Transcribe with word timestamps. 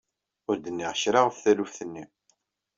Ur 0.49 0.57
d-nniɣ 0.57 0.93
kra 1.01 1.21
ɣef 1.23 1.37
taluft-nni. 1.43 2.05